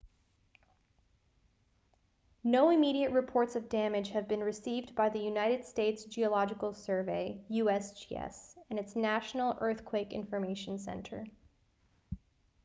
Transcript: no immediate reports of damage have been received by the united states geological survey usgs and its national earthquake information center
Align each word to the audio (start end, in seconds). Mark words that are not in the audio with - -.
no 2.43 2.71
immediate 2.71 3.11
reports 3.11 3.55
of 3.55 3.69
damage 3.69 4.09
have 4.09 4.27
been 4.27 4.39
received 4.43 4.95
by 4.95 5.07
the 5.09 5.19
united 5.19 5.63
states 5.63 6.05
geological 6.05 6.73
survey 6.73 7.39
usgs 7.51 8.55
and 8.71 8.79
its 8.79 8.95
national 8.95 9.55
earthquake 9.61 10.11
information 10.11 10.79
center 10.79 11.23